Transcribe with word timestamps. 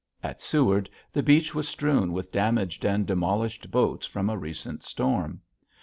At 0.23 0.41
Seward 0.41 0.89
the 1.13 1.21
beach 1.21 1.53
was 1.53 1.67
strewn 1.67 2.11
with 2.11 2.31
damaged 2.31 2.83
and 2.85 3.05
demolished 3.05 3.69
boats 3.69 4.07
from 4.07 4.31
a 4.31 4.35
recent 4.35 4.81
storm. 4.83 5.41